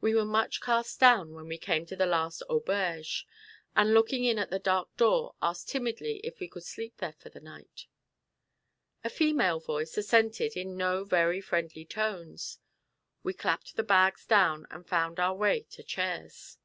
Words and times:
We 0.00 0.14
were 0.14 0.24
much 0.24 0.60
cast 0.60 1.00
down 1.00 1.32
when 1.34 1.48
we 1.48 1.58
came 1.58 1.84
to 1.86 1.96
the 1.96 2.06
last 2.06 2.44
auberge; 2.48 3.26
and 3.74 3.92
looking 3.92 4.22
in 4.22 4.38
at 4.38 4.50
the 4.50 4.60
dark 4.60 4.96
door, 4.96 5.34
asked 5.42 5.68
timidly 5.68 6.18
if 6.22 6.38
we 6.38 6.46
could 6.46 6.62
sleep 6.62 6.98
there 6.98 7.14
for 7.14 7.28
the 7.28 7.40
night. 7.40 7.86
A 9.02 9.10
female 9.10 9.58
voice 9.58 9.98
assented 9.98 10.56
in 10.56 10.76
no 10.76 11.02
very 11.02 11.40
friendly 11.40 11.84
tones. 11.84 12.60
We 13.24 13.34
clapped 13.34 13.74
the 13.74 13.82
bags 13.82 14.24
down 14.26 14.68
and 14.70 14.86
found 14.88 15.18
our 15.18 15.34
way 15.34 15.62
to 15.72 15.82
chairs. 15.82 16.58